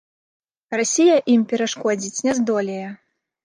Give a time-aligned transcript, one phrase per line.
[0.81, 2.87] Расія ім перашкодзіць не здолее.